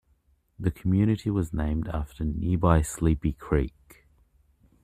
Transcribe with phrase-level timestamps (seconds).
[0.57, 4.07] The community was named after nearby Sleepy Creek.